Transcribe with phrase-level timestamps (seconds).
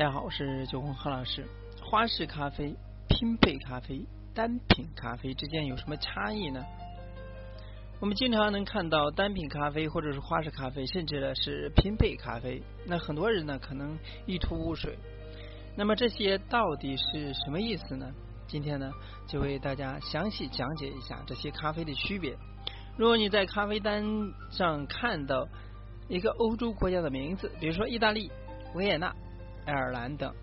[0.00, 1.46] 大家好，我是九红何老师。
[1.82, 2.74] 花式咖啡、
[3.06, 4.02] 拼配咖啡、
[4.34, 6.64] 单品咖啡之间有什么差异呢？
[8.00, 12.62] 我们经常能看到单品咖啡，或者是花式咖啡，甚至呢是拼配咖啡。
[12.86, 14.96] 那很多人呢可能一头雾水。
[15.76, 18.10] 那么这些到底是什么意思呢？
[18.48, 18.90] 今天呢
[19.28, 22.34] 就为大家详细讲解一下这些咖啡的区别。
[22.96, 24.02] 如果你在咖啡单
[24.50, 25.46] 上看到
[26.08, 28.32] 一个欧洲国家的名字，比如说意大利、
[28.74, 29.14] 维也纳。
[29.70, 30.34] 爱尔兰等，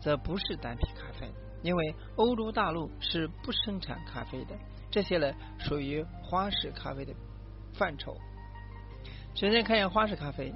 [0.00, 4.56] 则不是单品咖啡，因为欧洲大陆是不生产咖啡的。
[4.90, 7.14] 这些呢，属于花式咖啡的
[7.74, 8.16] 范畴。
[9.36, 10.52] 首先看一下花式咖啡。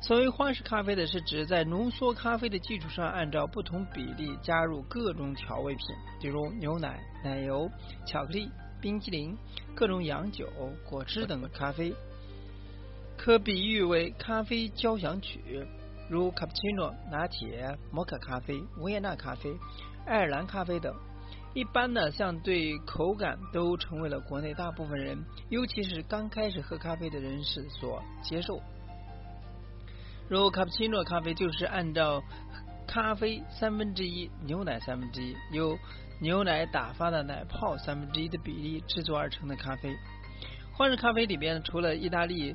[0.00, 5.86] 所谓花式咖啡的是指在浓缩咖啡的基础上，按照不同比例加入各种调味品，
[6.20, 7.68] 比如牛奶、奶油、
[8.06, 9.36] 巧克力、冰激凌、
[9.74, 10.46] 各种洋酒、
[10.88, 11.94] 果汁等的咖啡，
[13.16, 15.66] 可比喻为咖啡交响曲。
[16.08, 19.54] 如卡布奇诺、拿铁、摩卡咖啡、维也纳咖啡、
[20.06, 20.94] 爱尔兰咖啡等，
[21.54, 28.60] 一般呢，相对口感都成为了国内大部分人，尤其是刚开始喝咖啡的人士所接受。
[30.30, 32.22] 如卡布奇诺咖啡就是按照
[32.86, 35.78] 咖啡三分之一、牛奶三分之一、由
[36.22, 39.94] 牛奶打发的奶泡三分之一的比例制作而成的咖啡。
[40.72, 42.54] 花式咖啡里边，除了意大利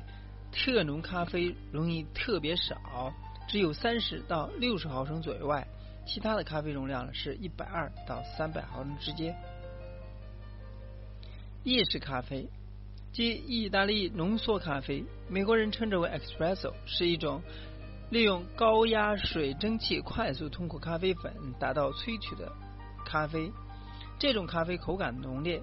[0.50, 3.12] 特浓咖啡容易特别少。
[3.46, 5.66] 只有三十到六十毫升左右外，
[6.06, 9.36] 其他的咖啡容量呢是一百二到三百毫升之间。
[11.62, 12.48] 意式咖啡
[13.12, 17.42] 即意大利浓缩咖啡，美国人称之为 espresso，是一种
[18.10, 22.52] 利用高压水蒸气快速通过咖啡粉达到萃取的
[23.06, 23.50] 咖啡。
[24.18, 25.62] 这种咖啡口感浓烈。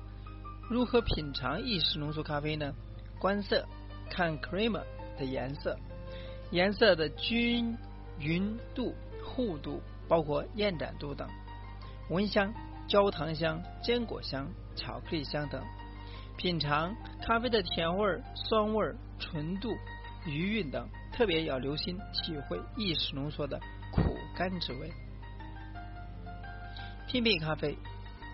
[0.70, 2.74] 如何品尝意式浓缩咖啡呢？
[3.20, 3.68] 观色，
[4.10, 4.84] 看 creamer
[5.20, 5.78] 的颜色。
[6.52, 7.78] 颜色的均
[8.20, 11.28] 匀度、厚度，包括延展度等。
[12.10, 12.54] 闻香，
[12.88, 15.64] 焦糖香、坚果香、巧克力香等。
[16.38, 19.74] 品尝咖啡的甜味、酸味、纯度、
[20.26, 23.60] 余韵等，特别要留心体会意式浓缩的
[23.94, 24.92] 苦甘之味。
[27.08, 27.78] 拼配咖啡。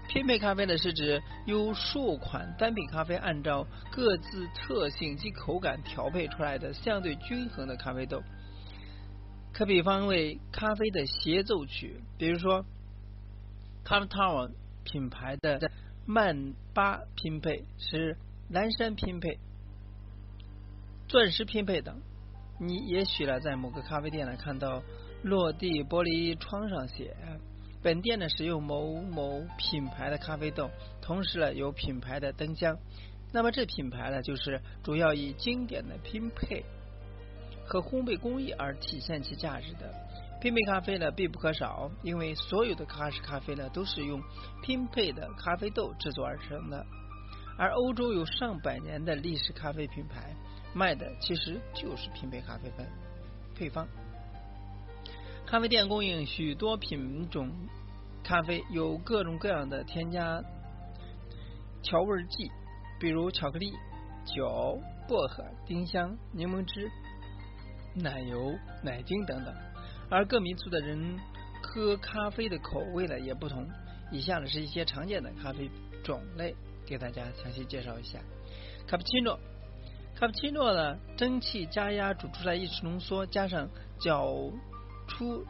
[0.07, 8.23] 拼配咖啡呢，是指由数款单品咖啡按照各自特性及口感调配出来的相对均衡的咖啡豆，
[9.53, 12.01] 可比方为咖啡的协奏曲。
[12.17, 12.65] 比如说
[13.85, 14.51] ，Cartown
[14.83, 15.69] 品牌的
[16.05, 18.17] 曼巴拼配是
[18.49, 19.39] 蓝山拼配、
[21.09, 22.01] 钻石拼配等。
[22.59, 24.81] 你也许呢，在某个咖啡店呢看到
[25.21, 27.15] 落地玻璃窗上写。
[27.83, 30.69] 本店呢使用某某品牌的咖啡豆，
[31.01, 32.77] 同时呢有品牌的灯箱。
[33.31, 36.65] 那么这品牌呢就是主要以经典的拼配
[37.65, 39.93] 和烘焙工艺而体现其价值的。
[40.39, 44.21] 拼配咖啡呢必不可少，因为所有的咖式咖啡呢都是用
[44.61, 46.85] 拼配的咖啡豆制作而成的。
[47.57, 50.35] 而欧洲有上百年的历史咖啡品牌
[50.73, 52.87] 卖的其实就是拼配咖啡粉
[53.55, 53.87] 配方。
[55.47, 57.49] 咖啡店供应许多品种
[58.21, 60.43] 咖啡，有各种各样的添加
[61.81, 62.51] 调味剂，
[62.99, 63.71] 比如巧克力、
[64.25, 64.77] 酒、
[65.07, 66.91] 薄荷、丁香、柠檬汁、
[67.95, 68.53] 奶油、
[68.83, 69.55] 奶精等等。
[70.09, 71.17] 而各民族的人
[71.63, 73.65] 喝咖啡的口味呢也不同。
[74.11, 75.71] 以下呢是一些常见的咖啡
[76.03, 76.53] 种类，
[76.85, 78.19] 给大家详细介绍一下。
[78.85, 79.39] 卡布奇诺，
[80.13, 84.27] 卡布奇诺呢，蒸汽加压煮出来意式浓缩，加上搅。
[85.17, 85.43] 出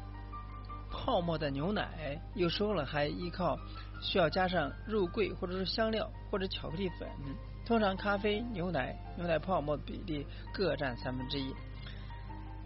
[0.89, 3.59] 泡沫的牛奶，有时候呢还依靠
[4.01, 7.09] 需要加上肉桂或者是香料或者巧克力粉。
[7.66, 11.53] 通常咖啡、牛奶、牛奶泡沫比例各占三分之一。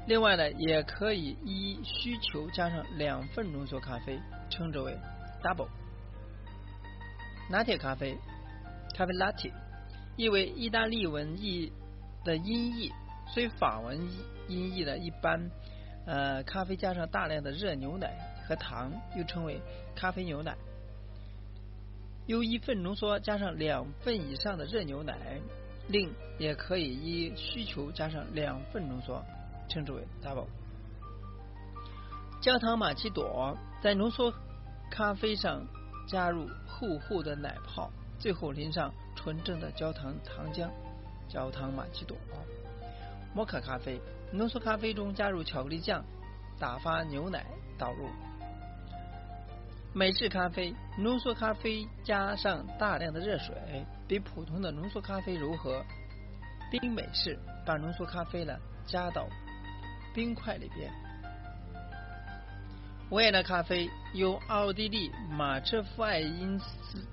[0.05, 4.19] 另外呢，也可以依需求加上两份浓缩咖啡，
[4.51, 4.95] 称之为
[5.41, 5.67] double。
[7.49, 8.15] 拿铁咖啡，
[8.95, 9.51] 咖啡 latte，
[10.17, 11.73] 意为意大利文译
[12.23, 12.91] 的音译，
[13.33, 13.99] 所以法文
[14.47, 15.49] 音译呢一般。
[16.05, 18.11] 呃，咖啡加上大量的热牛奶
[18.47, 19.61] 和糖，又称为
[19.95, 20.57] 咖啡牛奶。
[22.27, 25.15] 由一份浓缩加上两份以上的热牛奶，
[25.87, 29.23] 另也可以依需求加上两份浓缩，
[29.67, 30.47] 称之为 double。
[32.41, 34.33] 焦糖玛奇朵在浓缩
[34.89, 35.63] 咖啡上
[36.07, 40.69] 加入厚厚的奶泡，最后淋上纯正的焦糖糖浆，
[41.27, 42.17] 焦糖玛奇朵。
[43.33, 44.01] 摩卡咖啡。
[44.33, 46.03] 浓缩咖啡中加入巧克力酱，
[46.57, 47.45] 打发牛奶
[47.77, 48.09] 倒入。
[49.93, 55.83] 美式咖啡浓缩咖啡加上大量的热水，比普通的浓缩咖啡柔和。
[56.71, 59.27] 冰美式把浓缩咖啡呢加到
[60.13, 60.89] 冰块里边。
[63.09, 67.05] 维也纳咖啡由奥地利马车夫爱因斯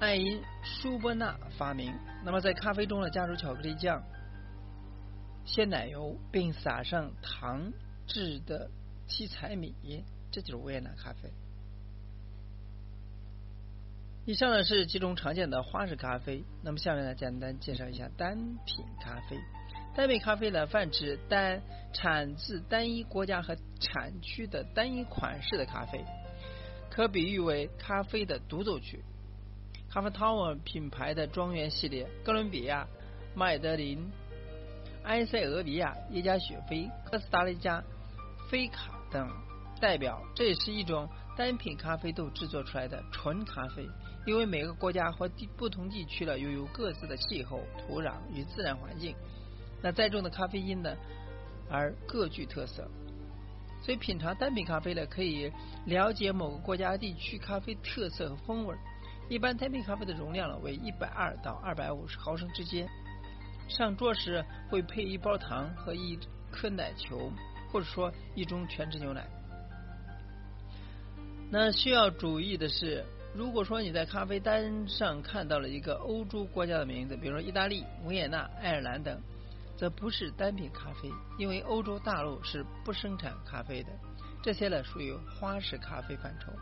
[0.00, 1.94] 爱因舒伯纳发明。
[2.24, 4.02] 那么在咖啡中呢，加入巧克力酱、
[5.52, 7.72] 鲜奶油，并撒上糖
[8.06, 8.70] 制的
[9.08, 9.74] 七彩米，
[10.30, 11.28] 这就是维也纳咖啡。
[14.26, 16.44] 以上呢是几种常见的花式咖啡。
[16.62, 19.36] 那么下面呢，简单介绍一下单品咖啡。
[19.96, 21.60] 单品咖啡呢，泛指单
[21.92, 26.04] 产自单一国家和产区的单一款式的咖啡，
[26.90, 29.02] 可比喻为咖啡的独奏曲。
[29.88, 32.86] 咖啡 Tower 品牌的庄园系列，哥伦比亚、
[33.34, 34.12] 麦德林、
[35.04, 37.82] 埃塞俄比亚、耶加雪菲、哥斯达黎加、
[38.50, 39.28] 菲卡等
[39.80, 40.22] 代表。
[40.34, 43.88] 这也是一种单品咖啡豆制作出来的纯咖啡，
[44.26, 49.16] 因为每个国家或地不同地区呢，拥有各自的气候、土壤与自然环境。
[49.82, 50.94] 那栽种的咖啡因呢，
[51.70, 52.86] 而各具特色，
[53.82, 55.50] 所以品尝单品咖啡呢，可以
[55.86, 58.76] 了解某个国家地区咖啡特色和风味。
[59.30, 62.86] 一般单品咖啡的容量呢为一百二到二百五十毫升之间。
[63.70, 66.18] 上桌时会配一包糖和一
[66.50, 67.32] 颗奶球，
[67.72, 69.26] 或者说一盅全脂牛奶。
[71.50, 79.18] 那需要注意的是，如果说你在咖啡单上看到了一个欧洲国家的名字，比如说意大利、维也纳、爱尔兰等。
[79.76, 83.88] 则不是单品咖啡，因为欧洲大陆是不生产咖啡的。
[84.42, 86.52] 这些呢属于花式咖啡范畴。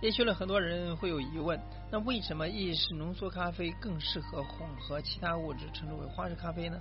[0.00, 1.60] 也许呢很多人会有疑问：
[1.90, 6.80] 那为什么意式浓缩咖啡更适合混合其他物质，称之为花式咖啡呢？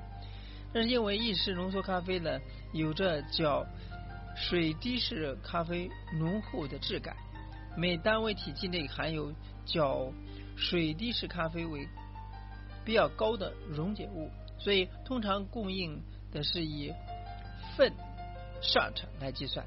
[0.74, 2.39] 那是因为意式浓缩咖啡呢
[2.74, 3.66] 有着较
[4.36, 7.16] 水滴式咖啡浓厚的质感，
[7.75, 9.33] 每单位体积内含有
[9.65, 10.13] 较
[10.56, 11.88] 水滴式咖啡为
[12.86, 14.30] 比较高的溶解物。
[14.57, 16.01] 所以，通常供应
[16.33, 16.94] 的是以
[17.77, 17.94] 份
[18.62, 19.65] shot 来计算。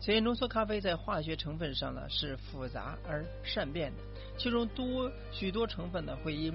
[0.00, 4.02] 所以，浓缩咖啡在化学成分上呢是复杂而善变的，
[4.38, 6.54] 其中多许多成分呢会因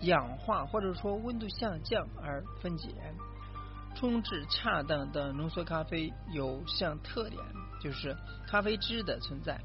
[0.00, 2.88] 氧化或者说温度下降而分解。
[3.94, 7.42] 冲制恰当的浓缩咖啡有项特点，
[7.80, 8.14] 就是
[8.46, 9.58] 咖啡汁的存在，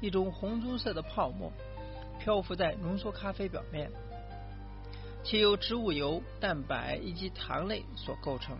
[0.00, 1.52] 一种红棕色的泡沫
[2.20, 3.90] 漂浮在浓缩咖啡表面。
[5.24, 8.56] 其由植物油、蛋白以及糖类所构成，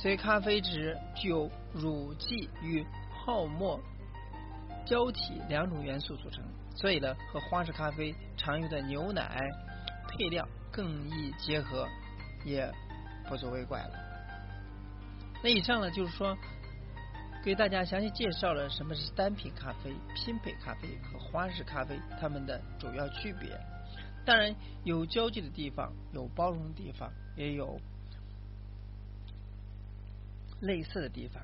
[0.00, 2.84] 所以咖啡汁具有乳剂与
[3.24, 3.80] 泡沫
[4.84, 6.44] 胶体两种元素组成，
[6.76, 9.40] 所以呢，和花式咖啡常用的牛奶
[10.08, 11.88] 配料更易结合，
[12.44, 12.70] 也
[13.26, 13.98] 不足为怪了。
[15.42, 16.36] 那以上呢，就是说
[17.42, 23.58] 给大家详细介绍了什么是单品咖啡、拼配咖啡和花式咖啡它们的主要区别。
[24.26, 24.54] 当然
[24.84, 27.80] 有交集的地方，有包容的地方，也有
[30.60, 31.42] 类似的地方。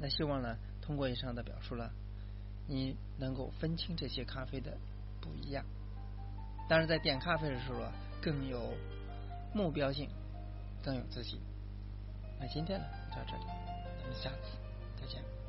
[0.00, 1.88] 那希望呢，通过以上的表述呢，
[2.66, 4.76] 你能够分清这些咖啡的
[5.20, 5.64] 不一样。
[6.68, 8.74] 但是，在点咖啡的时候啊，更有
[9.54, 10.10] 目标性，
[10.82, 11.40] 更有自信。
[12.40, 13.44] 那今天呢，就到这里，
[14.00, 14.58] 咱们下次
[15.00, 15.41] 再见。